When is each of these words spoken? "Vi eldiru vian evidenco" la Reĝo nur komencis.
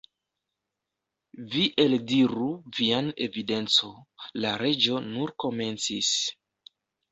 "Vi 1.55 1.65
eldiru 1.83 2.47
vian 2.79 3.13
evidenco" 3.27 3.91
la 4.41 4.57
Reĝo 4.65 4.99
nur 5.13 5.37
komencis. 5.47 6.13